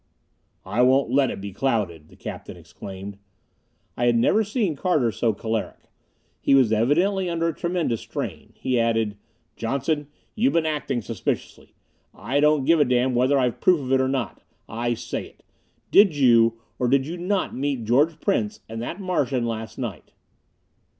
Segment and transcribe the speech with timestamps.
[0.65, 3.19] "I won't let it be clouded," the captain exclaimed.
[3.95, 5.91] I had never seen Carter so choleric.
[6.39, 8.53] He was evidently under a tremendous strain.
[8.57, 9.15] He added,
[9.55, 11.75] "Johnson, you've been acting suspiciously.
[12.15, 15.43] I don't give a damn whether I've proof of it or not I say it.
[15.91, 20.13] Did you, or did you not meet George Prince and that Martian last night?"